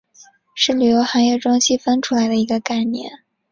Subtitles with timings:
[0.55, 3.19] 是旅游行业中细分出来的一个概念。